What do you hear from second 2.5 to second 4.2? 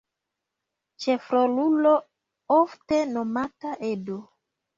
ofte nomata "Ed".